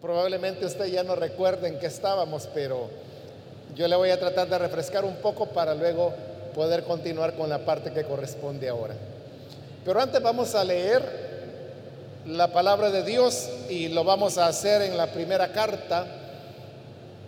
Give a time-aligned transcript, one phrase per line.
[0.00, 2.88] Probablemente usted ya no recuerde en qué estábamos, pero
[3.74, 6.14] yo le voy a tratar de refrescar un poco para luego
[6.54, 8.94] poder continuar con la parte que corresponde ahora.
[9.84, 11.02] Pero antes vamos a leer
[12.26, 16.06] la palabra de Dios y lo vamos a hacer en la primera carta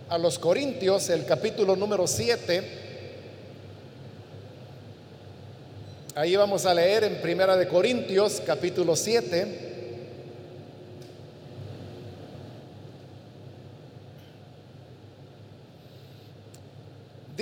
[0.09, 2.81] a los Corintios, el capítulo número 7.
[6.15, 9.72] Ahí vamos a leer en Primera de Corintios, capítulo 7.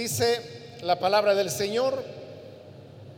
[0.01, 0.41] Dice
[0.83, 2.03] la palabra del Señor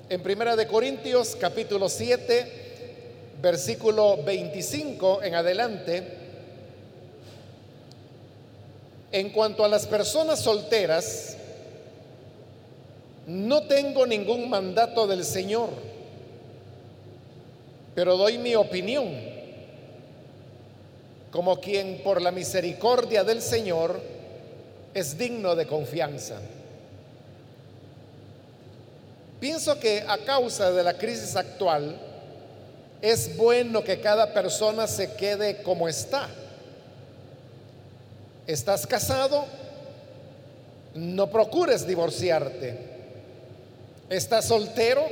[0.08, 6.02] en Primera de Corintios capítulo 7, versículo 25 en adelante.
[9.12, 11.36] En cuanto a las personas solteras,
[13.28, 15.68] no tengo ningún mandato del Señor,
[17.94, 19.08] pero doy mi opinión
[21.30, 24.00] como quien por la misericordia del Señor
[24.94, 26.40] es digno de confianza.
[29.42, 31.96] Pienso que a causa de la crisis actual
[33.00, 36.28] es bueno que cada persona se quede como está.
[38.46, 39.44] ¿Estás casado?
[40.94, 42.78] No procures divorciarte.
[44.08, 45.08] ¿Estás soltero?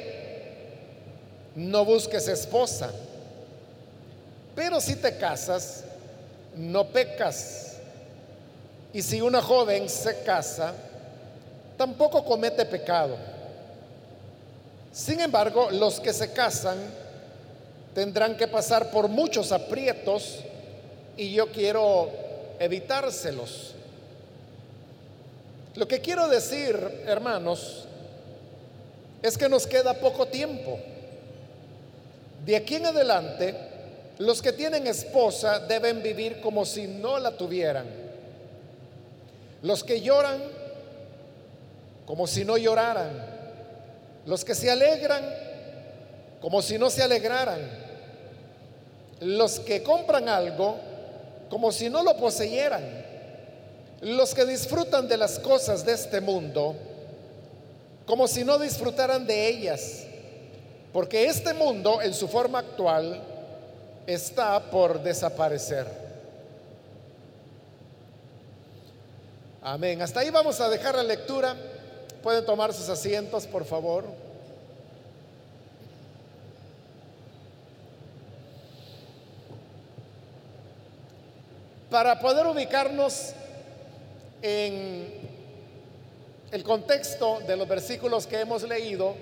[1.56, 2.92] No busques esposa.
[4.54, 5.82] Pero si te casas,
[6.54, 7.78] no pecas.
[8.92, 10.72] Y si una joven se casa,
[11.76, 13.39] tampoco comete pecado.
[14.92, 16.78] Sin embargo, los que se casan
[17.94, 20.40] tendrán que pasar por muchos aprietos
[21.16, 22.10] y yo quiero
[22.58, 23.74] evitárselos.
[25.76, 27.84] Lo que quiero decir, hermanos,
[29.22, 30.78] es que nos queda poco tiempo.
[32.44, 33.54] De aquí en adelante,
[34.18, 37.86] los que tienen esposa deben vivir como si no la tuvieran.
[39.62, 40.42] Los que lloran,
[42.06, 43.29] como si no lloraran
[44.30, 45.24] los que se alegran
[46.40, 47.58] como si no se alegraran.
[49.18, 50.76] Los que compran algo
[51.50, 52.80] como si no lo poseyeran.
[54.02, 56.76] Los que disfrutan de las cosas de este mundo
[58.06, 60.04] como si no disfrutaran de ellas.
[60.92, 63.20] Porque este mundo en su forma actual
[64.06, 65.88] está por desaparecer.
[69.60, 70.00] Amén.
[70.00, 71.56] Hasta ahí vamos a dejar la lectura.
[72.22, 74.04] Pueden tomar sus asientos, por favor.
[81.90, 83.32] Para poder ubicarnos
[84.40, 85.12] en
[86.52, 89.16] el contexto de los versículos que hemos leído,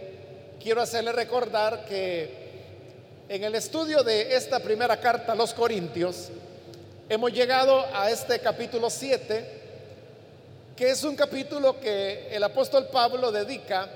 [0.63, 6.29] quiero hacerle recordar que en el estudio de esta primera carta a los Corintios,
[7.09, 9.61] hemos llegado a este capítulo 7,
[10.77, 13.89] que es un capítulo que el apóstol Pablo dedica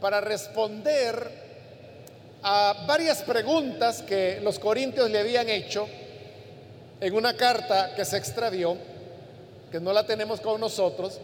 [0.00, 1.30] para responder
[2.42, 5.86] a varias preguntas que los corintios le habían hecho
[7.02, 8.76] en una carta que se extravió,
[9.72, 11.18] que no la tenemos con nosotros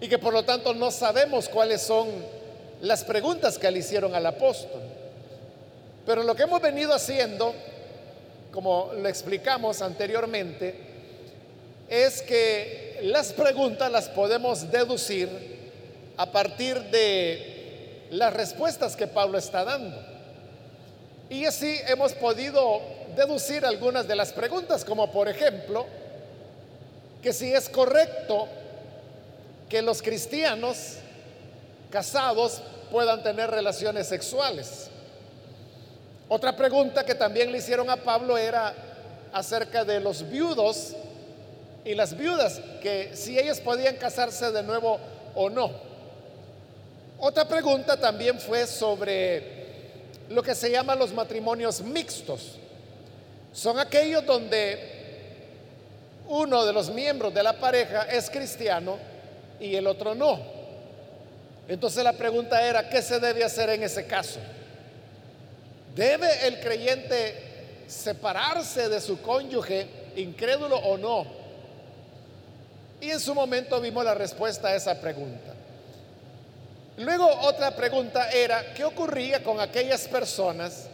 [0.00, 2.06] y que por lo tanto no sabemos cuáles son
[2.80, 4.80] las preguntas que le hicieron al apóstol.
[6.06, 7.52] Pero lo que hemos venido haciendo,
[8.52, 10.76] como lo explicamos anteriormente,
[11.88, 15.28] es que las preguntas las podemos deducir
[16.18, 20.00] a partir de las respuestas que Pablo está dando.
[21.28, 25.86] Y así hemos podido deducir algunas de las preguntas, como por ejemplo,
[27.22, 28.48] que si es correcto
[29.68, 30.96] que los cristianos
[31.90, 34.88] casados puedan tener relaciones sexuales.
[36.28, 38.74] Otra pregunta que también le hicieron a Pablo era
[39.32, 40.94] acerca de los viudos
[41.84, 44.98] y las viudas, que si ellas podían casarse de nuevo
[45.34, 45.70] o no.
[47.18, 49.60] Otra pregunta también fue sobre
[50.28, 52.58] lo que se llama los matrimonios mixtos.
[53.52, 55.00] Son aquellos donde
[56.28, 58.98] uno de los miembros de la pareja es cristiano
[59.58, 60.38] y el otro no.
[61.68, 64.40] Entonces la pregunta era, ¿qué se debe hacer en ese caso?
[65.94, 69.86] ¿Debe el creyente separarse de su cónyuge
[70.16, 71.26] incrédulo o no?
[73.00, 75.54] Y en su momento vimos la respuesta a esa pregunta.
[76.98, 80.86] Luego otra pregunta era, ¿qué ocurría con aquellas personas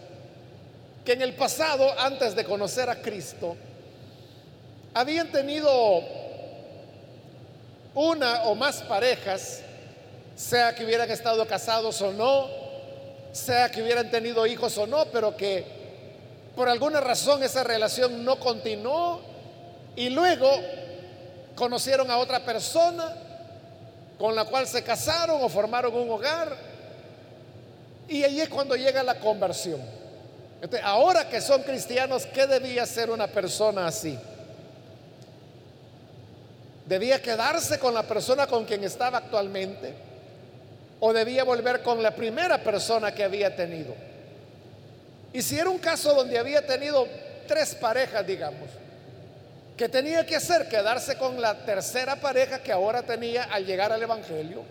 [1.06, 3.56] que en el pasado, antes de conocer a Cristo,
[4.92, 6.02] habían tenido
[7.94, 9.62] una o más parejas,
[10.34, 12.48] sea que hubieran estado casados o no,
[13.30, 15.64] sea que hubieran tenido hijos o no, pero que
[16.56, 19.20] por alguna razón esa relación no continuó
[19.94, 20.50] Y luego
[21.54, 23.14] conocieron a otra persona
[24.18, 26.56] con la cual se casaron o formaron un hogar.
[28.08, 30.05] Y ahí es cuando llega la conversión.
[30.82, 34.18] Ahora que son cristianos, ¿qué debía ser una persona así?
[36.86, 39.92] ¿Debía quedarse con la persona con quien estaba actualmente?
[41.00, 43.94] ¿O debía volver con la primera persona que había tenido?
[45.32, 47.06] Y si era un caso donde había tenido
[47.46, 48.70] tres parejas, digamos,
[49.76, 50.68] que tenía que hacer?
[50.68, 54.62] Quedarse con la tercera pareja que ahora tenía al llegar al Evangelio.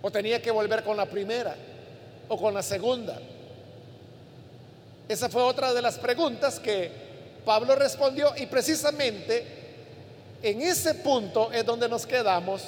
[0.00, 1.54] ¿O tenía que volver con la primera?
[2.28, 3.18] ¿O con la segunda?
[5.08, 6.90] Esa fue otra de las preguntas que
[7.44, 9.44] Pablo respondió y precisamente
[10.42, 12.62] en ese punto es donde nos quedamos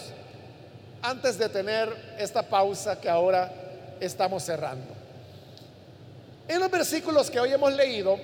[1.03, 3.53] antes de tener esta pausa que ahora
[4.01, 4.95] estamos cerrando.
[6.49, 8.19] En los versículos que hoy hemos leído,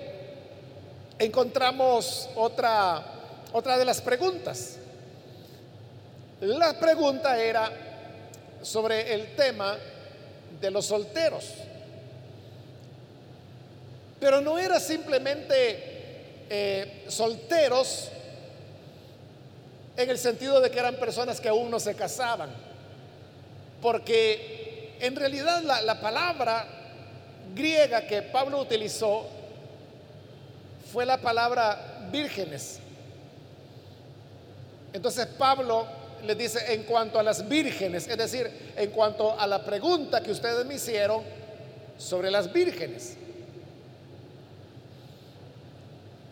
[1.19, 3.03] encontramos otra,
[3.53, 4.77] otra de las preguntas.
[6.41, 7.71] La pregunta era
[8.63, 9.77] sobre el tema
[10.61, 11.45] de los solteros.
[14.23, 18.09] Pero no era simplemente eh, solteros
[19.97, 22.49] en el sentido de que eran personas que aún no se casaban.
[23.81, 26.65] Porque en realidad la, la palabra
[27.53, 29.27] griega que Pablo utilizó
[30.93, 32.79] fue la palabra vírgenes.
[34.93, 35.85] Entonces Pablo
[36.25, 40.31] les dice, en cuanto a las vírgenes, es decir, en cuanto a la pregunta que
[40.31, 41.25] ustedes me hicieron
[41.99, 43.17] sobre las vírgenes.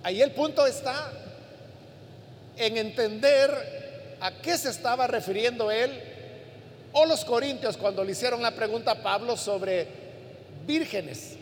[0.02, 1.12] Ahí el punto está
[2.56, 5.90] en entender a qué se estaba refiriendo él
[6.92, 9.86] o los corintios cuando le hicieron la pregunta a Pablo sobre
[10.66, 11.36] vírgenes.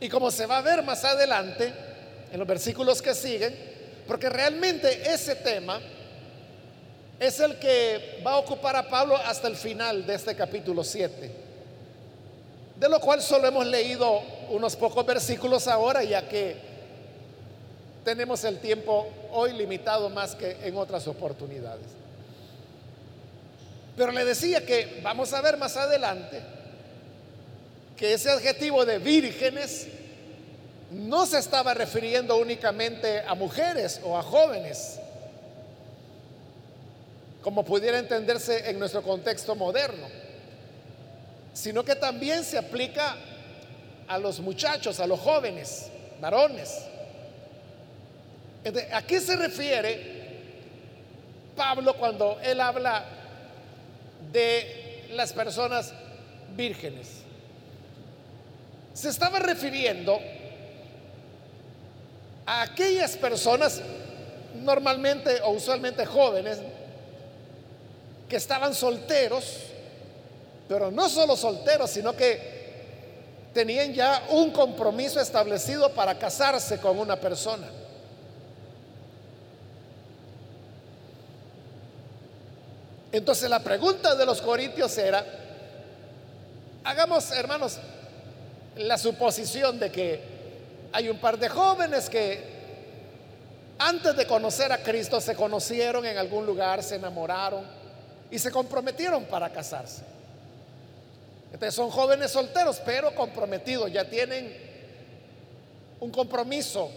[0.00, 1.72] Y como se va a ver más adelante,
[2.32, 3.54] en los versículos que siguen,
[4.06, 5.80] porque realmente ese tema
[7.18, 11.30] es el que va a ocupar a Pablo hasta el final de este capítulo 7,
[12.76, 16.56] de lo cual solo hemos leído unos pocos versículos ahora, ya que
[18.04, 21.86] tenemos el tiempo hoy limitado más que en otras oportunidades.
[23.96, 26.40] Pero le decía que vamos a ver más adelante
[27.96, 29.88] que ese adjetivo de vírgenes
[30.90, 34.98] no se estaba refiriendo únicamente a mujeres o a jóvenes,
[37.42, 40.06] como pudiera entenderse en nuestro contexto moderno,
[41.52, 43.16] sino que también se aplica
[44.08, 45.86] a los muchachos, a los jóvenes,
[46.20, 46.86] varones.
[48.92, 50.20] ¿A qué se refiere
[51.56, 53.04] Pablo cuando él habla
[54.30, 55.94] de las personas
[56.54, 57.08] vírgenes?
[58.92, 60.18] Se estaba refiriendo
[62.44, 63.80] a aquellas personas
[64.56, 66.58] normalmente o usualmente jóvenes
[68.28, 69.56] que estaban solteros,
[70.68, 72.60] pero no solo solteros, sino que
[73.54, 77.79] tenían ya un compromiso establecido para casarse con una persona.
[83.12, 85.24] Entonces la pregunta de los corintios era,
[86.84, 87.78] hagamos hermanos
[88.76, 90.20] la suposición de que
[90.92, 92.60] hay un par de jóvenes que
[93.78, 97.64] antes de conocer a Cristo se conocieron en algún lugar, se enamoraron
[98.30, 100.02] y se comprometieron para casarse.
[101.46, 104.56] Entonces son jóvenes solteros, pero comprometidos, ya tienen
[105.98, 106.90] un compromiso.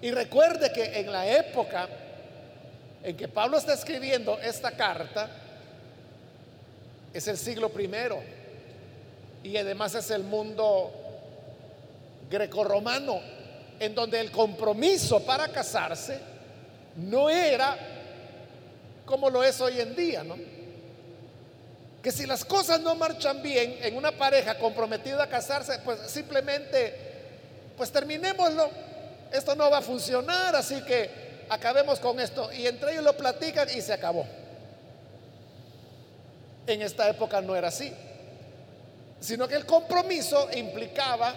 [0.00, 1.88] Y recuerde que en la época
[3.02, 5.28] en que Pablo está escribiendo esta carta,
[7.12, 8.20] es el siglo primero
[9.42, 10.92] y además es el mundo
[12.30, 13.20] grecorromano,
[13.78, 16.20] en donde el compromiso para casarse
[16.96, 17.76] no era
[19.04, 20.36] como lo es hoy en día, ¿no?
[22.02, 26.94] Que si las cosas no marchan bien en una pareja comprometida a casarse, pues simplemente,
[27.76, 28.70] pues terminémoslo.
[29.32, 31.10] Esto no va a funcionar, así que
[31.48, 32.50] acabemos con esto.
[32.52, 34.24] Y entre ellos lo platican y se acabó.
[36.66, 37.92] En esta época no era así,
[39.20, 41.34] sino que el compromiso implicaba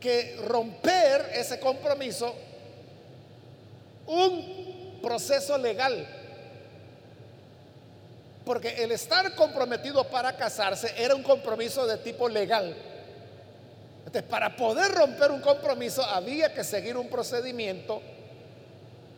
[0.00, 2.34] que romper ese compromiso
[4.06, 6.06] un proceso legal.
[8.44, 12.74] Porque el estar comprometido para casarse era un compromiso de tipo legal.
[13.98, 18.02] Entonces, para poder romper un compromiso había que seguir un procedimiento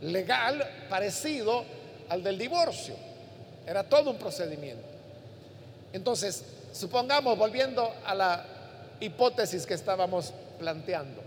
[0.03, 1.65] legal parecido
[2.09, 2.95] al del divorcio.
[3.67, 4.85] Era todo un procedimiento.
[5.93, 8.45] Entonces, supongamos, volviendo a la
[9.01, 11.23] hipótesis que estábamos planteando.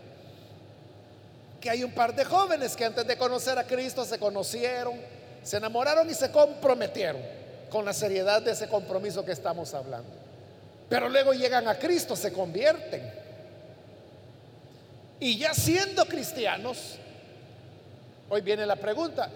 [1.57, 4.95] Aquí hay un par de jóvenes que antes de conocer a Cristo se conocieron,
[5.43, 7.21] se enamoraron y se comprometieron
[7.69, 10.09] con la seriedad de ese compromiso que estamos hablando.
[10.89, 13.11] Pero luego llegan a Cristo, se convierten.
[15.19, 16.95] Y ya siendo cristianos,
[18.29, 19.29] hoy viene la pregunta,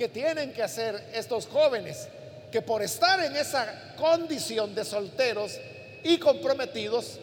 [0.00, 2.08] ¿qué tienen que hacer estos jóvenes
[2.50, 5.60] que por estar en esa condición de solteros
[6.02, 7.18] y comprometidos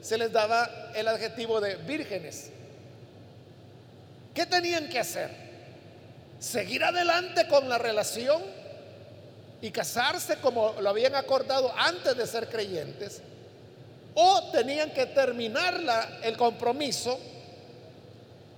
[0.00, 2.48] se les daba el adjetivo de vírgenes?
[4.32, 5.28] ¿Qué tenían que hacer?
[6.40, 8.40] ¿Seguir adelante con la relación
[9.60, 13.20] y casarse como lo habían acordado antes de ser creyentes?
[14.14, 15.78] ¿O tenían que terminar
[16.22, 17.20] el compromiso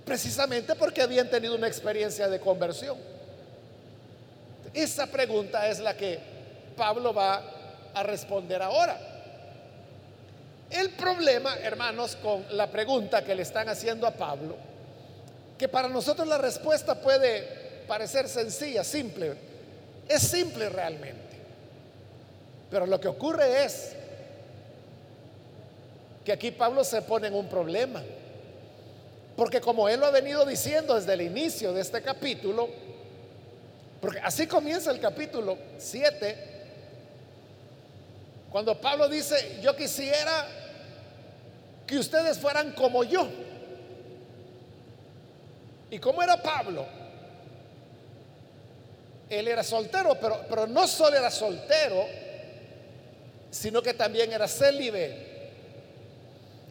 [0.05, 3.15] precisamente porque habían tenido una experiencia de conversión?
[4.75, 6.19] Esa pregunta es la que
[6.75, 7.41] Pablo va
[7.93, 8.99] a responder ahora.
[10.69, 14.57] El problema, hermanos, con la pregunta que le están haciendo a Pablo,
[15.57, 19.35] que para nosotros la respuesta puede parecer sencilla, simple,
[20.09, 21.21] es simple realmente.
[22.69, 23.95] Pero lo que ocurre es
[26.25, 28.03] que aquí Pablo se pone en un problema.
[29.37, 32.67] Porque como él lo ha venido diciendo desde el inicio de este capítulo,
[34.01, 36.53] porque así comienza el capítulo 7,
[38.51, 40.47] cuando Pablo dice, yo quisiera
[41.85, 43.27] que ustedes fueran como yo.
[45.91, 46.85] ¿Y cómo era Pablo?
[49.29, 52.05] Él era soltero, pero, pero no solo era soltero,
[53.51, 55.35] sino que también era célibe.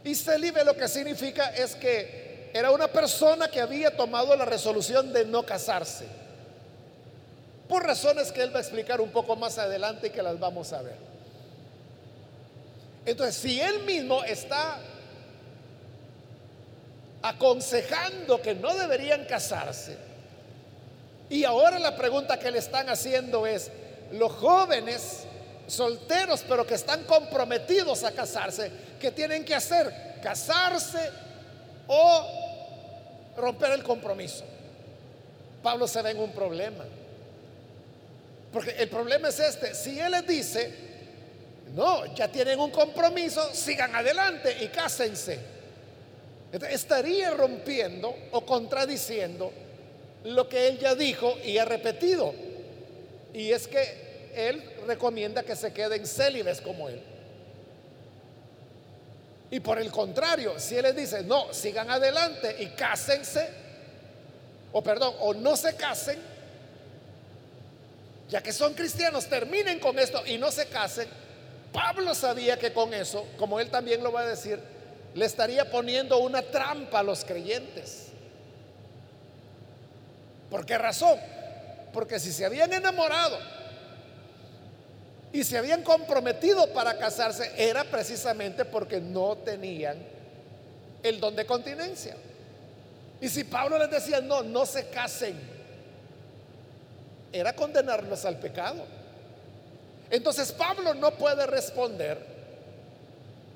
[0.04, 5.12] Y célibe lo que significa es que era una persona que había tomado la resolución
[5.12, 6.06] de no casarse.
[7.68, 10.72] Por razones que él va a explicar un poco más adelante y que las vamos
[10.72, 10.96] a ver.
[13.06, 14.78] Entonces, si él mismo está
[17.24, 19.96] aconsejando que no deberían casarse.
[21.30, 23.70] Y ahora la pregunta que le están haciendo es,
[24.12, 25.24] los jóvenes
[25.66, 30.20] solteros pero que están comprometidos a casarse, ¿qué tienen que hacer?
[30.22, 31.10] ¿Casarse
[31.86, 32.26] o
[33.38, 34.44] romper el compromiso?
[35.62, 36.84] Pablo se ve en un problema.
[38.54, 40.72] Porque el problema es este, si él les dice,
[41.74, 45.54] no, ya tienen un compromiso, sigan adelante y cásense
[46.62, 49.52] estaría rompiendo o contradiciendo
[50.24, 52.32] lo que él ya dijo y ha repetido.
[53.32, 57.02] Y es que él recomienda que se queden célibes como él.
[59.50, 63.48] Y por el contrario, si él les dice, no, sigan adelante y cásense,
[64.72, 66.18] o perdón, o no se casen,
[68.34, 71.06] ya que son cristianos, terminen con esto y no se casen,
[71.72, 74.58] Pablo sabía que con eso, como él también lo va a decir,
[75.14, 78.08] le estaría poniendo una trampa a los creyentes.
[80.50, 81.16] ¿Por qué razón?
[81.92, 83.38] Porque si se habían enamorado
[85.32, 90.04] y se habían comprometido para casarse, era precisamente porque no tenían
[91.04, 92.16] el don de continencia.
[93.20, 95.53] Y si Pablo les decía, no, no se casen,
[97.34, 98.84] era condenarlos al pecado.
[100.10, 102.18] Entonces Pablo no puede responder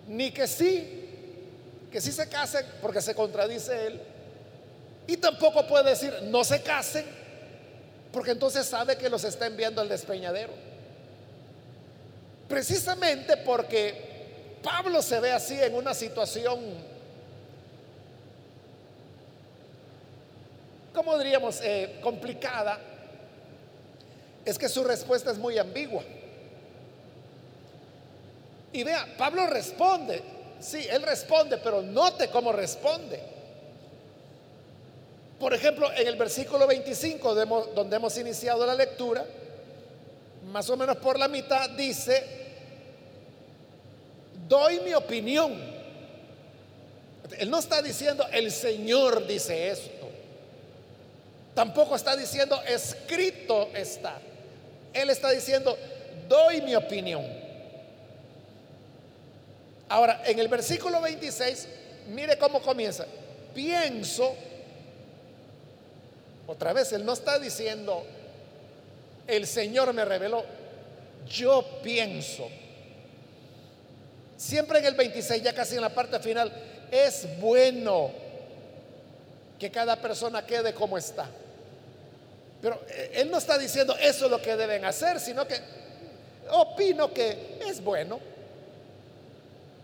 [0.09, 1.05] ni que sí
[1.91, 4.01] que si se casen porque se contradice él.
[5.07, 7.05] Y tampoco puede decir no se casen
[8.13, 10.53] porque entonces sabe que los está enviando al despeñadero.
[12.49, 16.59] Precisamente porque Pablo se ve así en una situación,
[20.95, 22.81] como diríamos, eh, complicada,
[24.49, 26.03] es que su respuesta es muy ambigua.
[28.73, 30.23] Y vea, Pablo responde,
[30.61, 33.21] Sí, él responde, pero note cómo responde.
[35.39, 37.35] Por ejemplo, en el versículo 25,
[37.75, 39.25] donde hemos iniciado la lectura,
[40.51, 42.25] más o menos por la mitad dice,
[44.49, 45.79] doy mi opinión.
[47.39, 50.09] Él no está diciendo, el Señor dice esto.
[51.55, 54.19] Tampoco está diciendo, escrito está.
[54.93, 55.77] Él está diciendo,
[56.29, 57.25] doy mi opinión.
[59.89, 61.69] Ahora, en el versículo 26,
[62.09, 63.07] mire cómo comienza.
[63.55, 64.35] Pienso,
[66.47, 68.05] otra vez, él no está diciendo,
[69.27, 70.45] el Señor me reveló,
[71.27, 72.49] yo pienso.
[74.37, 76.53] Siempre en el 26, ya casi en la parte final,
[76.91, 78.11] es bueno
[79.59, 81.29] que cada persona quede como está.
[82.61, 85.61] Pero eh, él no está diciendo eso es lo que deben hacer, sino que
[86.51, 88.19] opino que es bueno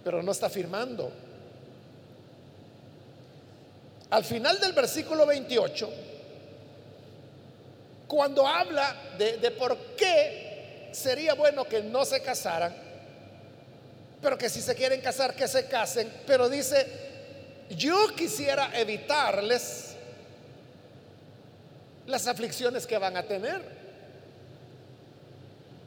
[0.04, 1.10] pero no está firmando.
[4.10, 5.90] al final del versículo 28,
[8.06, 12.72] cuando habla de, de por qué sería bueno que no se casaran,
[14.22, 16.86] pero que si se quieren casar, que se casen, pero dice,
[17.70, 19.83] yo quisiera evitarles
[22.06, 23.62] las aflicciones que van a tener.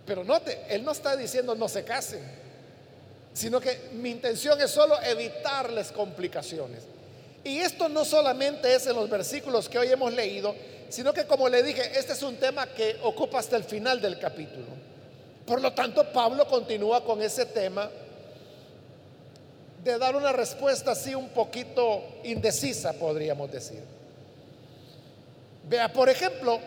[0.05, 2.21] Pero note, él no está diciendo no se casen,
[3.33, 6.83] sino que mi intención es solo evitarles complicaciones.
[7.43, 10.55] Y esto no solamente es en los versículos que hoy hemos leído,
[10.89, 14.17] sino que como le dije, este es un tema que ocupa hasta el final del
[14.17, 14.67] capítulo.
[15.45, 17.89] Por lo tanto, Pablo continúa con ese tema
[19.83, 23.81] de dar una respuesta así un poquito indecisa, podríamos decir.
[25.67, 26.59] Vea, por ejemplo,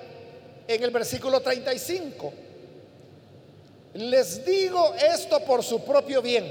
[0.69, 2.33] en el versículo 35,
[3.95, 6.45] les digo esto por su propio bien.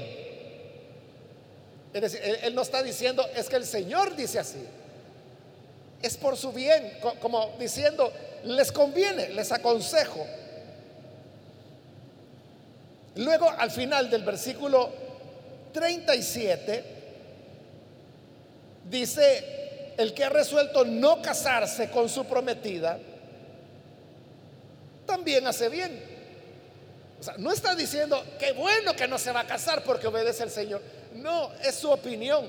[1.92, 4.64] Es decir, él, no está diciendo, es que el Señor dice así.
[6.02, 8.12] Es por su bien, como diciendo,
[8.44, 10.26] les conviene, les aconsejo.
[13.16, 14.90] Luego, al final del versículo
[15.72, 16.84] 37,
[18.88, 22.98] dice, el que ha resuelto no casarse con su prometida,
[25.06, 26.10] también hace bien.
[27.18, 30.42] O sea, no está diciendo, qué bueno que no se va a casar porque obedece
[30.42, 30.80] al Señor.
[31.14, 32.46] No, es su opinión.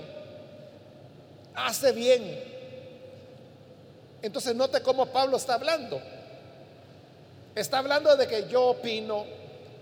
[1.53, 2.41] Hace bien.
[4.21, 6.01] Entonces note cómo Pablo está hablando.
[7.55, 9.25] Está hablando de que yo opino,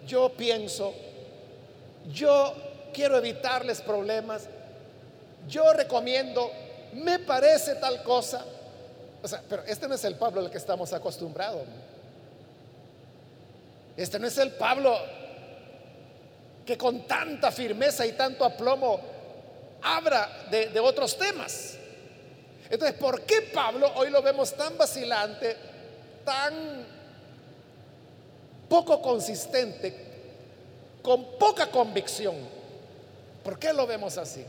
[0.07, 0.93] yo pienso,
[2.11, 2.55] yo
[2.93, 4.47] quiero evitarles problemas,
[5.47, 6.51] yo recomiendo,
[6.93, 8.43] me parece tal cosa.
[9.21, 11.63] O sea, pero este no es el Pablo al que estamos acostumbrados.
[13.97, 14.97] Este no es el Pablo
[16.65, 19.01] que con tanta firmeza y tanto aplomo
[19.81, 21.75] habla de, otros temas.
[22.69, 25.57] Entonces, ¿por qué Pablo hoy lo vemos tan vacilante,
[26.23, 26.85] tan
[28.69, 29.95] poco consistente,
[31.01, 32.35] con poca convicción?
[33.43, 34.45] ¿Por qué lo vemos así?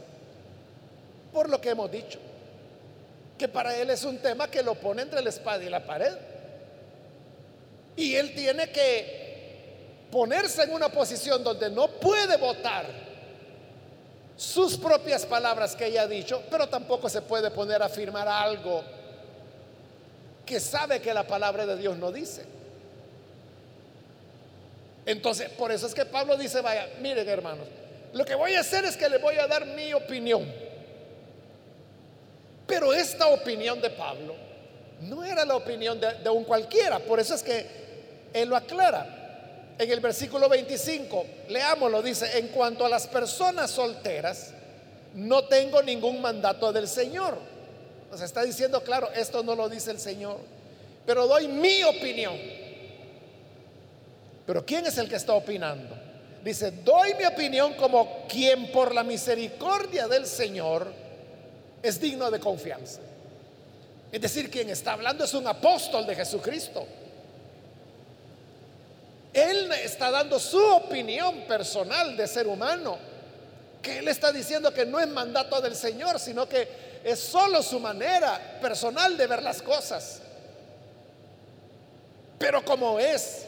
[1.32, 2.18] Por lo que hemos dicho,
[3.40, 6.12] que para él es un tema que lo pone entre la espada y la pared.
[7.96, 12.84] Y él tiene que ponerse en una posición donde no puede votar
[14.36, 18.84] sus propias palabras que ella ha dicho, pero tampoco se puede poner a afirmar algo
[20.44, 22.44] que sabe que la palabra de Dios no dice.
[25.06, 27.66] Entonces, por eso es que Pablo dice, vaya, miren hermanos,
[28.12, 30.69] lo que voy a hacer es que le voy a dar mi opinión.
[32.70, 34.34] Pero esta opinión de Pablo
[35.00, 37.66] no era la opinión de, un cualquiera, por eso es que
[38.32, 44.52] él lo aclara en el versículo 25, leámoslo, dice, en cuanto a las personas solteras,
[45.14, 47.38] no tengo ningún mandato del Señor.
[48.12, 50.38] O está diciendo, claro, esto no lo dice el Señor,
[51.06, 52.36] pero doy mi opinión.
[54.46, 55.96] Pero ¿quién es el que está opinando?
[56.44, 61.09] Dice, doy mi opinión como quien por la misericordia del Señor
[61.82, 63.00] es digno de confianza.
[64.12, 66.86] Es decir, quien está hablando es un apóstol de Jesucristo.
[69.32, 72.98] Él está dando su opinión personal de ser humano,
[73.80, 76.68] que él está diciendo que no es mandato del Señor, sino que
[77.04, 80.20] es solo su manera personal de ver las cosas.
[82.38, 83.46] Pero como es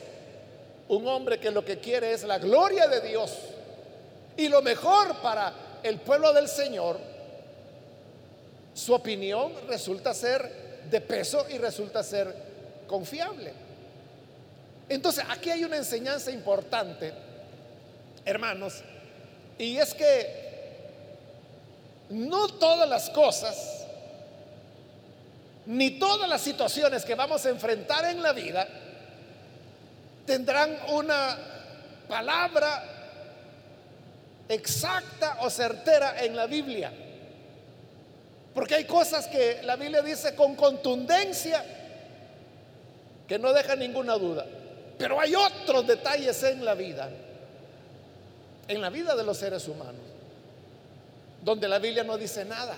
[0.88, 3.32] un hombre que lo que quiere es la gloria de Dios
[4.36, 6.98] y lo mejor para el pueblo del Señor,
[8.74, 12.34] su opinión resulta ser de peso y resulta ser
[12.86, 13.52] confiable.
[14.88, 17.12] Entonces, aquí hay una enseñanza importante,
[18.24, 18.82] hermanos,
[19.58, 20.42] y es que
[22.10, 23.86] no todas las cosas,
[25.64, 28.66] ni todas las situaciones que vamos a enfrentar en la vida,
[30.26, 31.38] tendrán una
[32.08, 32.84] palabra
[34.48, 36.92] exacta o certera en la Biblia.
[38.54, 41.64] Porque hay cosas que la Biblia dice con contundencia
[43.26, 44.44] que no deja ninguna duda.
[44.98, 47.08] Pero hay otros detalles en la vida,
[48.68, 50.02] en la vida de los seres humanos,
[51.42, 52.76] donde la Biblia no dice nada.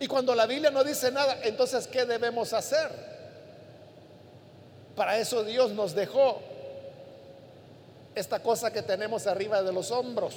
[0.00, 2.90] Y cuando la Biblia no dice nada, entonces, ¿qué debemos hacer?
[4.94, 6.42] Para eso Dios nos dejó
[8.14, 10.34] esta cosa que tenemos arriba de los hombros,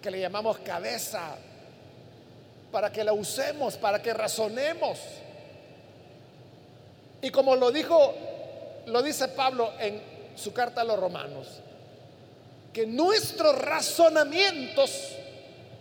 [0.00, 1.36] que le llamamos cabeza,
[2.70, 4.98] para que la usemos, para que razonemos.
[7.22, 8.14] Y como lo dijo
[8.88, 10.02] lo dice Pablo en
[10.34, 11.46] su carta a los romanos,
[12.72, 15.12] que nuestros razonamientos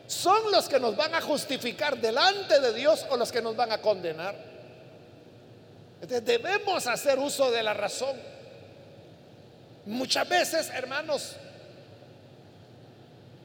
[0.07, 3.71] son los que nos van a justificar delante de Dios o los que nos van
[3.71, 4.35] a condenar.
[6.01, 8.15] Entonces debemos hacer uso de la razón.
[9.85, 11.35] Muchas veces, hermanos,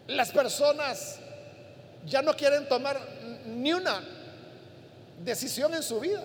[0.06, 1.18] las personas
[2.04, 3.00] ya no quieren tomar
[3.46, 4.02] ni una
[5.24, 6.24] decisión en su vida.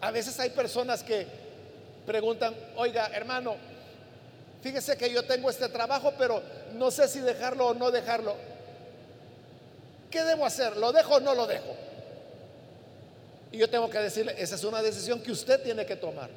[0.00, 1.26] A veces hay personas que
[2.06, 3.56] preguntan, oiga, hermano,
[4.62, 6.42] fíjese que yo tengo este trabajo, pero
[6.74, 8.36] no sé si dejarlo o no dejarlo.
[10.10, 10.76] ¿Qué debo hacer?
[10.76, 11.74] ¿Lo dejo o no lo dejo?
[13.50, 16.28] Y yo tengo que decirle, esa es una decisión que usted tiene que tomar.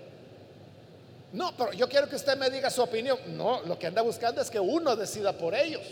[1.34, 3.17] No, pero yo quiero que usted me diga su opinión.
[3.36, 5.84] No, lo que anda buscando es que uno decida por ellos.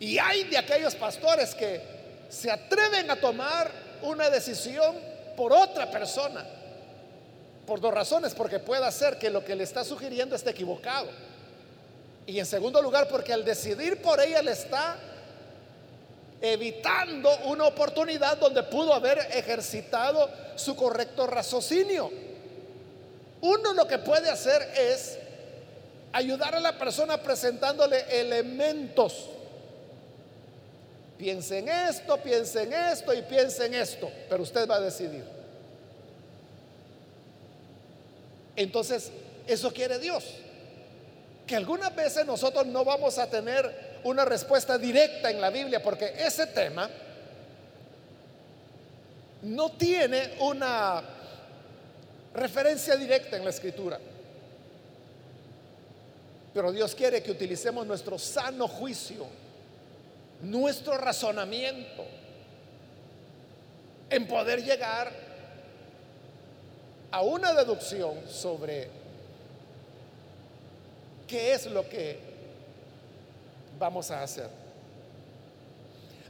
[0.00, 1.80] Y hay de aquellos pastores que
[2.28, 3.70] se atreven a tomar
[4.02, 4.96] una decisión
[5.36, 6.44] por otra persona.
[7.66, 11.08] Por dos razones, porque puede ser que lo que le está sugiriendo esté equivocado.
[12.26, 14.96] Y en segundo lugar, porque al decidir por ella le está
[16.40, 22.10] evitando una oportunidad donde pudo haber ejercitado su correcto raciocinio.
[23.40, 25.18] Uno lo que puede hacer es
[26.12, 29.30] ayudar a la persona presentándole elementos
[31.18, 35.24] Piense en esto, piense en esto y piense en esto, pero usted va a decidir.
[38.54, 39.10] Entonces,
[39.46, 40.24] eso quiere Dios.
[41.44, 46.14] Que algunas veces nosotros no vamos a tener una respuesta directa en la Biblia, porque
[46.16, 46.88] ese tema
[49.42, 51.02] no tiene una
[52.34, 53.98] referencia directa en la escritura.
[56.54, 59.47] Pero Dios quiere que utilicemos nuestro sano juicio
[60.42, 62.04] nuestro razonamiento
[64.10, 65.12] en poder llegar
[67.10, 68.88] a una deducción sobre
[71.26, 72.18] qué es lo que
[73.78, 74.48] vamos a hacer.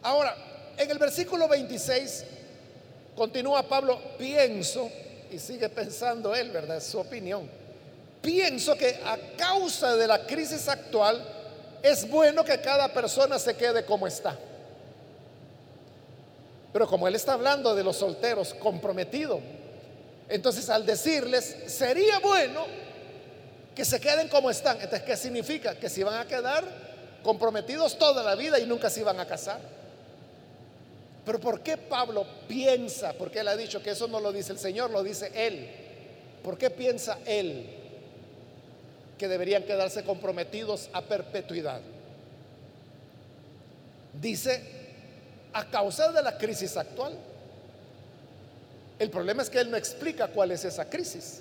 [0.03, 0.37] Ahora,
[0.77, 2.25] en el versículo 26
[3.16, 4.90] continúa Pablo, pienso,
[5.31, 6.81] y sigue pensando él, ¿verdad?
[6.81, 7.49] Su opinión.
[8.23, 11.23] Pienso que a causa de la crisis actual,
[11.83, 14.37] es bueno que cada persona se quede como está.
[16.73, 19.41] Pero como él está hablando de los solteros comprometidos,
[20.29, 22.67] entonces al decirles, sería bueno
[23.75, 24.77] que se queden como están.
[24.77, 25.75] Entonces, ¿qué significa?
[25.77, 26.64] Que se van a quedar
[27.23, 29.61] comprometidos toda la vida y nunca se iban a casar.
[31.25, 33.12] Pero ¿por qué Pablo piensa?
[33.12, 35.69] Porque él ha dicho que eso no lo dice el Señor, lo dice él.
[36.43, 37.78] ¿Por qué piensa él?
[39.19, 41.81] Que deberían quedarse comprometidos a perpetuidad.
[44.21, 44.63] Dice,
[45.53, 47.17] a causa de la crisis actual.
[48.99, 51.41] El problema es que él no explica cuál es esa crisis.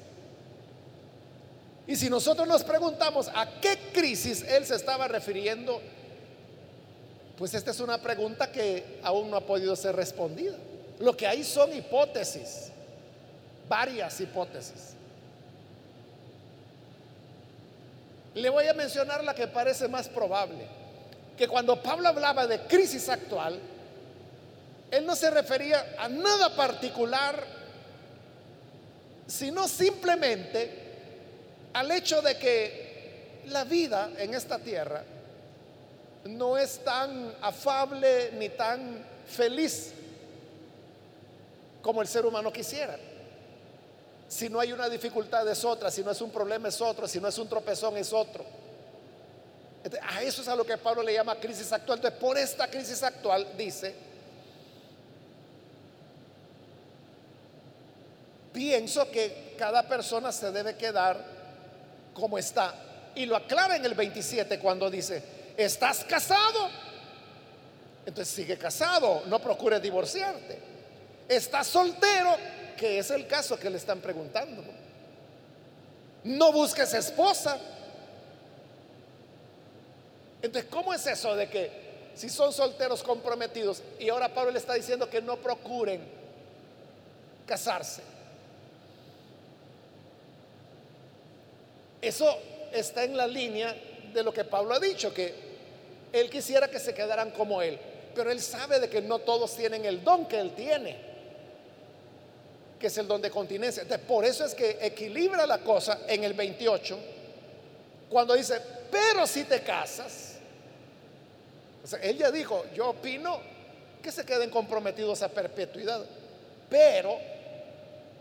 [1.88, 5.82] Y si nosotros nos preguntamos a qué crisis él se estaba refiriendo,
[7.38, 10.56] pues esta es una pregunta que aún no ha podido ser respondida.
[11.00, 12.72] Lo que hay son hipótesis,
[13.70, 14.97] varias hipótesis.
[18.38, 20.68] Le voy a mencionar la que parece más probable,
[21.36, 23.60] que cuando Pablo hablaba de crisis actual,
[24.92, 27.44] él no se refería a nada particular,
[29.26, 30.72] sino simplemente
[31.74, 35.04] al hecho de que la vida en esta tierra
[36.26, 39.94] no es tan afable ni tan feliz
[41.82, 43.00] como el ser humano quisiera.
[44.28, 47.20] Si no hay una dificultad es otra, si no es un problema es otro, si
[47.20, 48.46] no es un tropezón es otro.
[50.02, 52.00] A eso es a lo que Pablo le llama crisis actual.
[52.00, 53.96] Entonces, por esta crisis actual, dice,
[58.52, 61.24] pienso que cada persona se debe quedar
[62.14, 62.74] como está.
[63.16, 65.24] Y lo aclara en el 27 cuando dice,
[65.56, 66.70] ¿estás casado?
[68.06, 70.60] Entonces sigue casado, no procures divorciarte.
[71.28, 72.36] ¿Estás soltero?
[72.78, 74.64] Que es el caso que le están preguntando.
[76.24, 77.60] No busques esposa.
[80.42, 84.76] Entonces, ¿cómo es eso de que si son solteros comprometidos y ahora Pablo le está
[84.76, 86.02] diciendo que no procuren
[87.46, 88.04] casarse?
[92.02, 92.38] Eso
[92.72, 93.76] está en la línea
[94.14, 95.34] de lo que Pablo ha dicho, que
[96.14, 97.80] él quisiera que se quedaran como él,
[98.16, 101.07] pero él sabe de que no todos tienen el don que él tiene
[102.80, 103.84] que es el don de continencia.
[104.08, 106.98] por eso es que equilibra la cosa en el 28,
[108.10, 108.62] cuando dice,
[108.92, 110.36] pero si te casas,
[111.84, 113.40] o sea, él ya dijo, yo opino
[114.02, 116.06] que se queden comprometidos a perpetuidad,
[116.70, 117.18] pero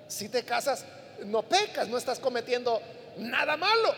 [0.09, 0.85] si te casas,
[1.25, 2.81] no pecas, no estás cometiendo
[3.19, 3.95] nada malo.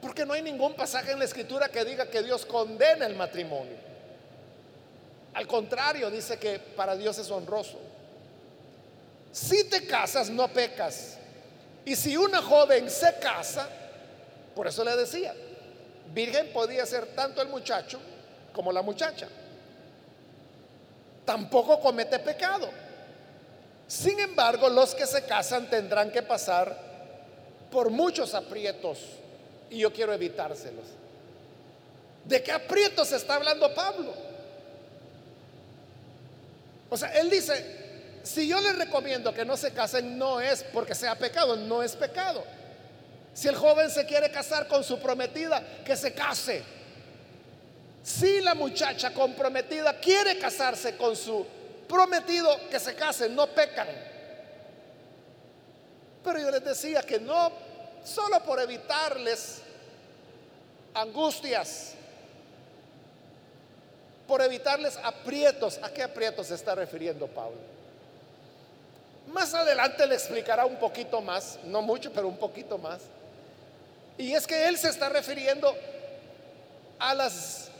[0.00, 3.76] Porque no hay ningún pasaje en la escritura que diga que Dios condena el matrimonio.
[5.34, 7.78] Al contrario, dice que para Dios es honroso.
[9.36, 11.18] Si te casas, no pecas.
[11.84, 13.68] Y si una joven se casa,
[14.54, 15.34] por eso le decía,
[16.14, 18.00] virgen podía ser tanto el muchacho
[18.54, 19.28] como la muchacha.
[21.26, 22.70] Tampoco comete pecado.
[23.86, 26.74] Sin embargo, los que se casan tendrán que pasar
[27.70, 29.00] por muchos aprietos
[29.68, 30.86] y yo quiero evitárselos.
[32.24, 34.14] ¿De qué aprietos está hablando Pablo?
[36.88, 37.85] O sea, él dice,
[38.26, 41.94] si yo les recomiendo que no se casen, no es porque sea pecado, no es
[41.94, 42.42] pecado.
[43.32, 46.64] Si el joven se quiere casar con su prometida, que se case.
[48.02, 51.46] Si la muchacha comprometida quiere casarse con su
[51.88, 53.86] prometido que se casen, no pecan.
[56.24, 57.52] Pero yo les decía que no,
[58.04, 59.58] solo por evitarles
[60.94, 61.92] angustias,
[64.26, 65.78] por evitarles aprietos.
[65.80, 67.75] ¿A qué aprietos se está refiriendo Pablo?
[69.26, 73.00] Más adelante le explicará un poquito más, no mucho, pero un poquito más.
[74.18, 75.74] Y es que él se está refiriendo
[76.98, 77.70] a las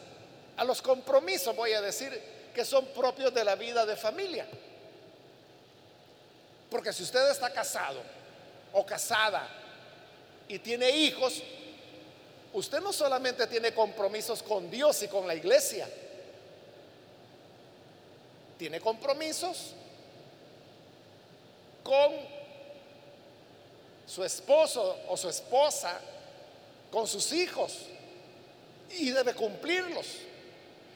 [0.57, 2.19] a los compromisos, voy a decir,
[2.55, 4.47] que son propios de la vida de familia.
[6.71, 8.01] Porque si usted está casado
[8.73, 9.47] o casada
[10.49, 11.43] y tiene hijos,
[12.53, 15.89] usted no solamente tiene compromisos con Dios y con la iglesia,
[18.59, 19.75] tiene compromisos
[21.87, 22.13] con
[24.05, 26.01] su esposo o su esposa,
[26.91, 27.79] con sus hijos,
[28.91, 30.07] y debe cumplirlos.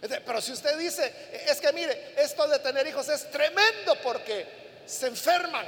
[0.01, 1.13] Pero si usted dice,
[1.47, 4.47] es que mire, esto de tener hijos es tremendo porque
[4.85, 5.67] se enferman.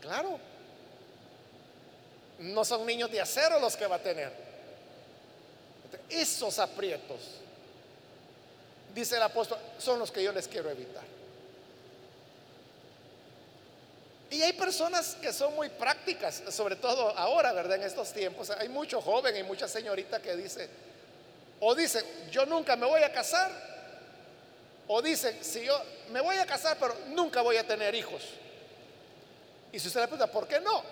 [0.00, 0.40] Claro,
[2.40, 4.32] no son niños de acero los que va a tener.
[6.08, 7.20] Esos aprietos,
[8.92, 11.15] dice el apóstol, son los que yo les quiero evitar.
[14.30, 17.76] Y hay personas que son muy prácticas, sobre todo ahora, ¿verdad?
[17.76, 18.50] En estos tiempos.
[18.50, 20.68] Hay mucho joven y mucha señorita que dice,
[21.60, 23.50] o dice, yo nunca me voy a casar.
[24.88, 28.22] O dice, si yo me voy a casar, pero nunca voy a tener hijos.
[29.72, 30.82] Y si usted le pregunta, ¿por qué no?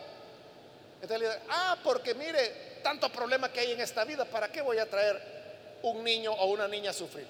[1.00, 4.62] Entonces le dice, ah, porque mire, tanto problema que hay en esta vida, ¿para qué
[4.62, 5.20] voy a traer
[5.82, 7.26] un niño o una niña a sufrir?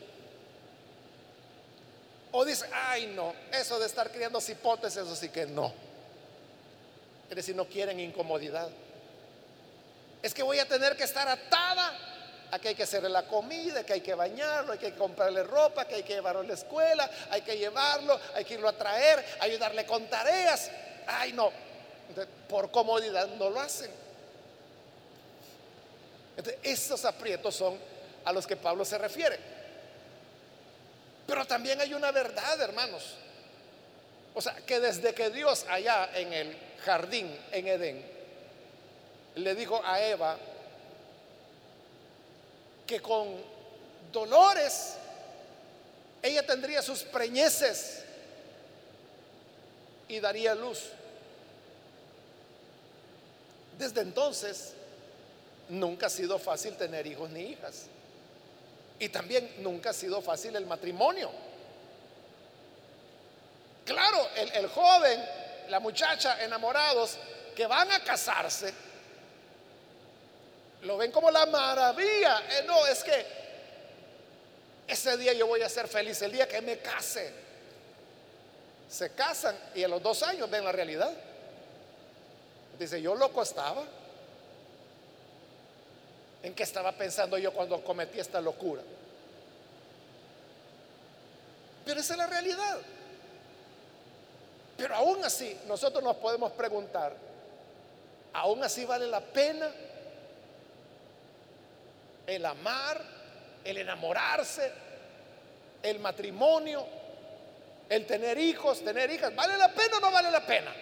[2.33, 5.73] O dice, ay no, eso de estar criando cipotes, eso sí que no.
[7.31, 8.69] Es decir, no quieren incomodidad.
[10.23, 11.93] Es que voy a tener que estar atada
[12.55, 15.97] Aquí hay que hacerle la comida, que hay que bañarlo, hay que comprarle ropa, que
[15.97, 19.85] hay que llevarlo a la escuela, hay que llevarlo, hay que irlo a traer, ayudarle
[19.85, 20.71] con tareas.
[21.05, 21.51] Ay, no.
[22.49, 23.91] por comodidad no lo hacen.
[26.37, 27.77] Entonces, esos aprietos son
[28.25, 29.37] a los que Pablo se refiere.
[31.27, 33.17] Pero también hay una verdad, hermanos.
[34.33, 38.05] O sea, que desde que Dios allá en el jardín, en Edén,
[39.37, 40.37] le dijo a Eva,
[42.87, 43.35] que con
[44.12, 44.94] dolores
[46.23, 48.03] ella tendría sus preñeces
[50.09, 50.90] y daría luz.
[53.79, 54.75] Desde entonces
[55.68, 57.87] nunca ha sido fácil tener hijos ni hijas.
[58.99, 61.31] Y también nunca ha sido fácil el matrimonio.
[63.85, 65.23] Claro, el, joven,
[65.68, 67.16] la muchacha, enamorados,
[67.55, 68.72] que van a casarse,
[70.83, 72.42] lo ven como la maravilla.
[72.50, 73.27] Eh, no, es que
[74.87, 77.33] ese día yo voy a ser feliz, el día que me case.
[78.88, 81.12] Se casan y a los dos años ven la realidad.
[82.79, 83.85] Dice, yo loco estaba.
[86.42, 88.83] ¿En qué estaba pensando yo cuando cometí esta locura?
[91.85, 92.79] Pero esa es la realidad.
[94.85, 97.16] Pero aún así, nosotros nos podemos preguntar,
[98.35, 99.73] ¿aún así vale la pena
[102.27, 103.01] el amar,
[103.64, 104.70] el enamorarse,
[105.83, 106.87] el matrimonio,
[107.88, 109.35] el tener hijos, tener hijas.
[109.35, 110.75] ¿Vale la pena o no vale la pena?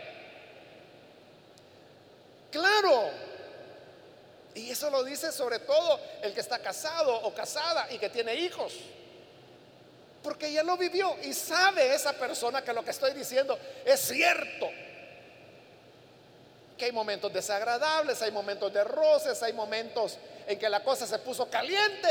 [2.50, 3.08] Claro.
[4.56, 8.34] Y eso lo dice sobre todo el que está casado o casada y que tiene
[8.34, 8.74] hijos.
[10.22, 14.70] Porque ya lo vivió y sabe esa persona que lo que estoy diciendo es cierto
[16.78, 21.18] que hay momentos desagradables, hay momentos de roces, hay momentos en que la cosa se
[21.18, 22.08] puso caliente,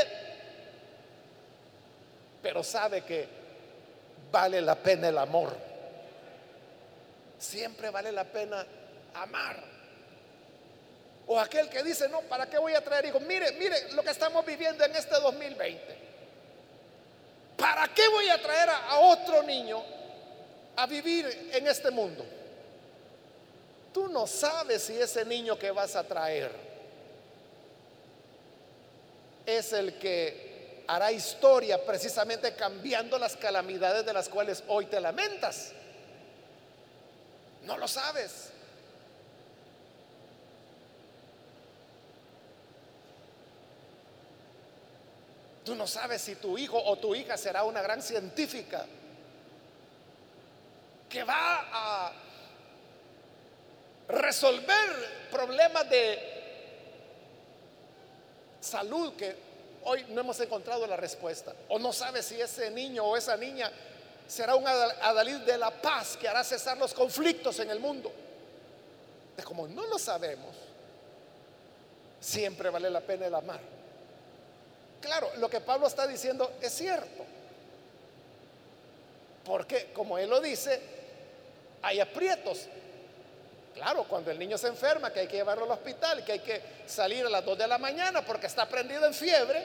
[2.42, 3.28] pero sabe que
[4.30, 5.56] vale la pena el amor.
[7.38, 8.64] Siempre vale la pena
[9.14, 9.62] amar.
[11.26, 13.22] O aquel que dice, no, ¿para qué voy a traer hijos?
[13.22, 16.11] Mire, mire lo que estamos viviendo en este 2020.
[17.82, 19.82] ¿Para qué voy a traer a, otro niño
[20.76, 22.24] a vivir en este mundo?
[23.92, 26.52] Tú no sabes si ese niño que vas a traer
[29.44, 35.72] es el que hará historia precisamente cambiando las calamidades de las cuales hoy te lamentas.
[37.64, 38.51] No lo sabes.
[45.64, 48.84] Tú no sabes si tu hijo o tu hija será una gran científica
[51.08, 52.12] que va a
[54.08, 56.18] resolver problemas de
[58.60, 59.36] salud que
[59.84, 61.54] hoy no hemos encontrado la respuesta.
[61.68, 63.70] O no sabes si ese niño o esa niña
[64.26, 68.12] será un adalid de la paz que hará cesar los conflictos en el mundo.
[69.44, 70.54] Como no lo sabemos,
[72.20, 73.60] siempre vale la pena el amar.
[75.02, 77.24] Claro, lo que Pablo está diciendo es cierto.
[79.44, 80.80] Porque, como él lo dice,
[81.82, 82.68] hay aprietos.
[83.74, 86.62] Claro, cuando el niño se enferma, que hay que llevarlo al hospital, que hay que
[86.86, 89.64] salir a las 2 de la mañana porque está prendido en fiebre,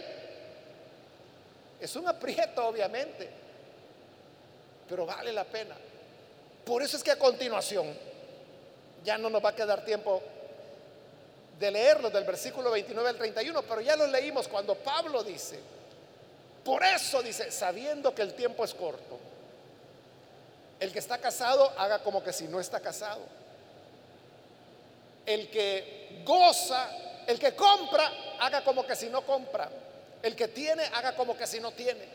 [1.79, 3.29] es un aprieto, obviamente,
[4.89, 5.75] pero vale la pena.
[6.65, 7.93] Por eso es que a continuación,
[9.03, 10.23] ya no nos va a quedar tiempo
[11.59, 15.59] de leerlo del versículo 29 al 31, pero ya lo leímos cuando Pablo dice,
[16.63, 19.19] por eso dice, sabiendo que el tiempo es corto,
[20.79, 23.21] el que está casado haga como que si no está casado.
[25.25, 26.89] El que goza,
[27.25, 29.69] el que compra, haga como que si no compra.
[30.21, 32.05] El que tiene, haga como que si no tiene.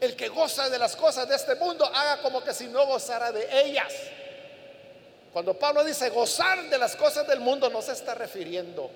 [0.00, 3.32] El que goza de las cosas de este mundo, haga como que si no gozara
[3.32, 3.92] de ellas.
[5.34, 8.88] Cuando Pablo dice gozar de las cosas del mundo, no se está refiriendo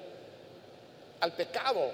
[1.19, 1.91] al pecado.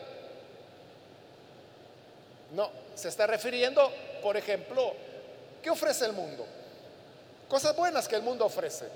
[2.52, 3.90] No, se está refiriendo,
[4.22, 4.92] por ejemplo,
[5.62, 6.44] ¿qué ofrece el mundo?
[7.48, 8.86] Cosas buenas que el mundo ofrece.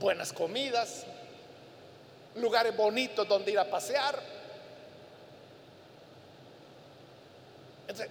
[0.00, 1.04] Buenas comidas,
[2.34, 4.18] lugares bonitos donde ir a pasear.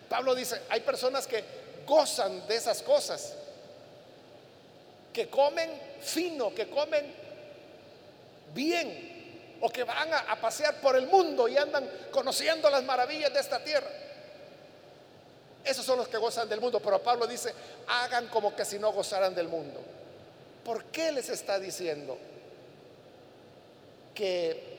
[0.07, 1.43] Pablo dice, hay personas que
[1.85, 3.35] gozan de esas cosas
[5.13, 5.69] que comen
[6.01, 7.13] fino, que comen
[8.53, 9.13] bien,
[9.61, 13.63] o que van a, pasear por el mundo y andan conociendo las maravillas de esta
[13.63, 13.89] tierra.
[15.63, 17.53] Esos son los que gozan del mundo, pero Pablo dice,
[17.87, 19.79] hagan como que si no gozaran del mundo.
[20.65, 22.17] ¿Por qué les está diciendo
[24.13, 24.73] que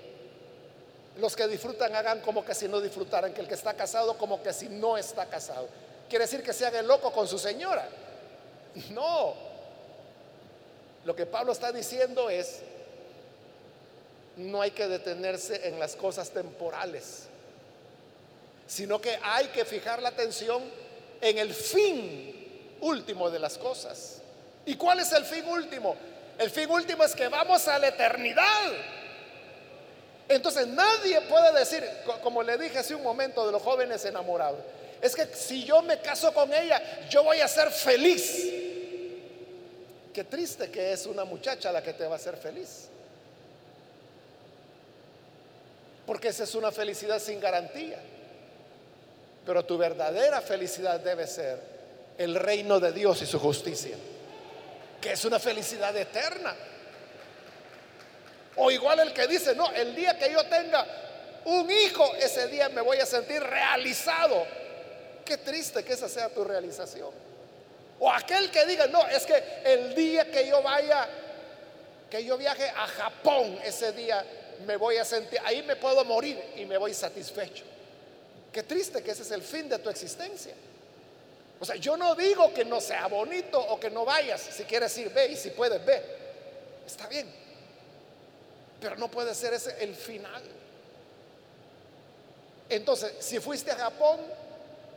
[1.17, 4.43] los que disfrutan hagan como que si no disfrutaran, que el que está casado como
[4.43, 5.67] que si no está casado?
[6.11, 7.89] Quiere decir que se haga el loco con su señora.
[8.91, 9.54] No,
[11.05, 12.61] lo que Pablo está diciendo es,
[14.37, 17.25] no hay que detenerse en las cosas temporales,
[18.67, 20.63] sino que hay que fijar la atención
[21.21, 24.21] en el fin último de las cosas.
[24.67, 25.95] ¿Y cuál es el fin último?
[26.39, 28.73] El fin último es que vamos a la eternidad.
[30.29, 31.87] Entonces nadie puede decir,
[32.23, 34.61] como le dije hace un momento de los jóvenes enamorados,
[35.03, 38.64] es que si yo me caso con ella, yo voy a ser feliz.
[40.15, 42.87] Qué triste que es una muchacha la que te va a hacer feliz.
[46.07, 47.99] Porque esa es una felicidad sin garantía.
[49.45, 51.59] Pero tu verdadera felicidad debe ser
[52.17, 53.97] el reino de Dios y su justicia.
[55.01, 56.55] Que es una felicidad eterna.
[58.55, 60.87] O igual el que dice, no, el día que yo tenga
[61.47, 64.47] un hijo, ese día me voy a sentir realizado.
[65.25, 67.24] Qué triste que esa sea tu realización.
[68.05, 71.09] O aquel que diga, no, es que el día que yo vaya,
[72.11, 74.23] que yo viaje a Japón, ese día
[74.67, 77.65] me voy a sentir, ahí me puedo morir y me voy satisfecho.
[78.53, 80.53] Qué triste que ese es el fin de tu existencia.
[81.59, 84.43] O sea, yo no digo que no sea bonito o que no vayas.
[84.43, 86.03] Si quieres ir, ve y si puedes, ve.
[86.87, 87.27] Está bien.
[88.83, 90.43] Pero no puede ser ese el final.
[92.69, 94.21] Entonces, si fuiste a Japón,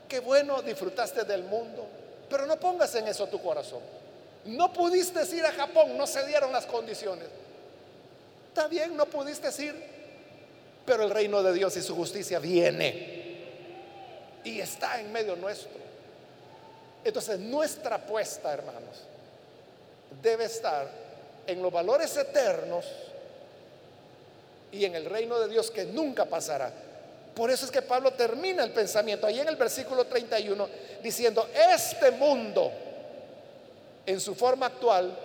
[0.09, 1.87] qué bueno, disfrutaste del mundo.
[2.29, 3.81] Pero no pongas en eso tu corazón.
[4.45, 7.27] No pudiste ir a Japón, no se dieron las condiciones.
[8.49, 9.75] Está bien, no pudiste ir,
[10.85, 13.17] pero el reino de Dios y su justicia viene
[14.43, 15.77] y está en medio nuestro.
[17.03, 19.03] Entonces nuestra apuesta, hermanos,
[20.21, 20.89] debe estar
[21.45, 22.85] en los valores eternos
[24.71, 26.71] y en el reino de Dios que nunca pasará.
[27.37, 30.67] Por eso es que Pablo termina el pensamiento ahí en el versículo 31
[31.03, 32.71] diciendo, este mundo
[34.07, 35.15] en su forma actual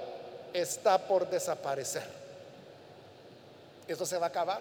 [0.52, 2.02] está por desaparecer.
[3.88, 4.60] Esto se va a acabar.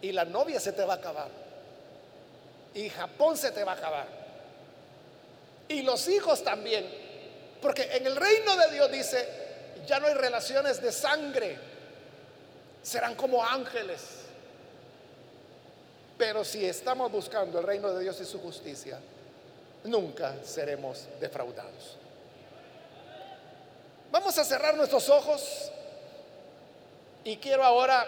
[0.00, 1.28] Y la novia se te va a acabar.
[2.74, 4.06] Y Japón se te va a acabar.
[5.68, 6.84] Y los hijos también.
[7.60, 9.28] Porque en el reino de Dios dice,
[9.86, 11.56] ya no hay relaciones de sangre.
[12.82, 14.21] Serán como ángeles.
[16.22, 18.96] Pero si estamos buscando el reino de Dios y su justicia,
[19.82, 21.96] nunca seremos defraudados.
[24.08, 25.72] Vamos a cerrar nuestros ojos
[27.24, 28.06] y quiero ahora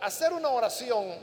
[0.00, 1.14] hacer una oración.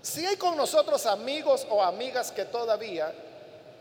[0.00, 3.12] Si hay con nosotros amigos o amigas que todavía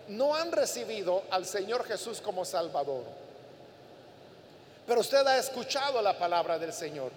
[0.07, 3.03] no han recibido al Señor Jesús como Salvador,
[4.87, 7.11] pero usted ha escuchado la palabra del Señor,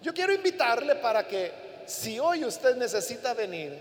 [0.00, 3.76] yo quiero invitarle para que si hoy usted necesita venir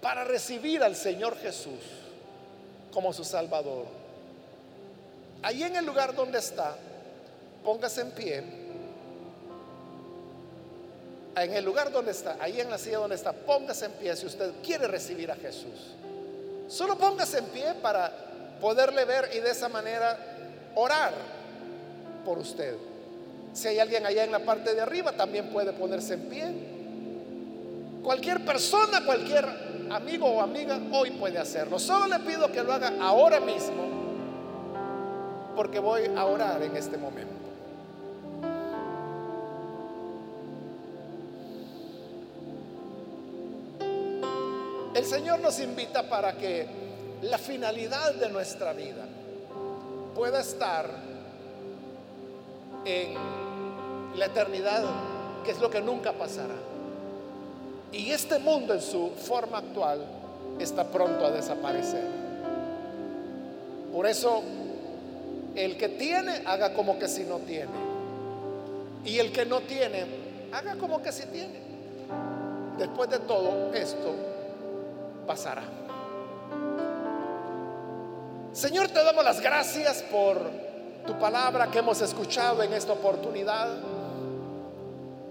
[0.00, 1.80] para recibir al Señor Jesús
[2.92, 3.86] como su Salvador,
[5.42, 6.76] ahí en el lugar donde está,
[7.64, 8.42] póngase en pie.
[11.36, 14.26] En el lugar donde está, ahí en la silla donde está, póngase en pie si
[14.26, 15.94] usted quiere recibir a Jesús.
[16.68, 18.10] Solo póngase en pie para
[18.60, 20.18] poderle ver y de esa manera
[20.74, 21.12] orar
[22.24, 22.74] por usted.
[23.52, 26.75] Si hay alguien allá en la parte de arriba, también puede ponerse en pie.
[28.06, 29.44] Cualquier persona, cualquier
[29.90, 31.76] amigo o amiga hoy puede hacerlo.
[31.76, 33.82] Solo le pido que lo haga ahora mismo,
[35.56, 37.34] porque voy a orar en este momento.
[44.94, 46.64] El Señor nos invita para que
[47.22, 49.04] la finalidad de nuestra vida
[50.14, 50.88] pueda estar
[52.84, 53.14] en
[54.14, 54.84] la eternidad,
[55.44, 56.65] que es lo que nunca pasará.
[57.92, 60.04] Y este mundo en su forma actual
[60.58, 62.04] está pronto a desaparecer.
[63.92, 64.42] Por eso,
[65.54, 67.72] el que tiene, haga como que si no tiene.
[69.04, 70.04] Y el que no tiene,
[70.52, 71.60] haga como que si tiene.
[72.78, 74.14] Después de todo esto,
[75.26, 75.62] pasará.
[78.52, 80.40] Señor, te damos las gracias por
[81.06, 83.68] tu palabra que hemos escuchado en esta oportunidad.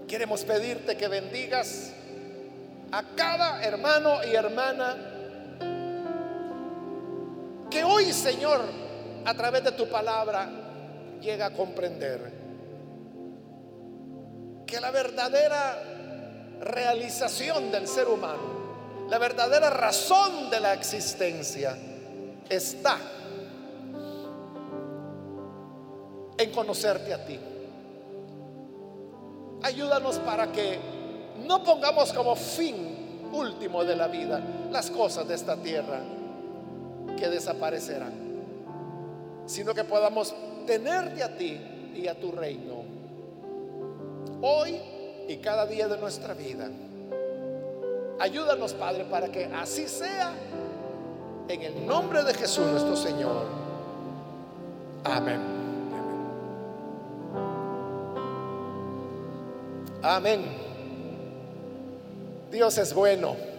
[0.08, 1.92] Queremos pedirte que bendigas
[2.92, 4.96] a cada hermano y hermana
[7.70, 8.60] que hoy, Señor,
[9.24, 10.48] a través de tu palabra,
[11.20, 12.32] llega a comprender
[14.66, 15.82] que la verdadera
[16.60, 18.56] realización del ser humano
[19.08, 21.78] la verdadera razón de la existencia
[22.48, 22.98] está
[26.38, 27.38] en conocerte a ti.
[29.62, 30.78] Ayúdanos para que
[31.44, 36.00] no pongamos como fin último de la vida las cosas de esta tierra
[37.18, 38.12] que desaparecerán,
[39.46, 40.34] sino que podamos
[40.66, 41.60] tenerte a ti
[41.94, 42.84] y a tu reino
[44.42, 44.80] hoy
[45.28, 46.68] y cada día de nuestra vida.
[48.18, 50.32] Ayúdanos, Padre, para que así sea.
[51.48, 53.44] En el nombre de Jesús nuestro Señor.
[55.04, 55.40] Amén.
[60.02, 60.65] Amén.
[62.50, 63.55] Dios es bueno.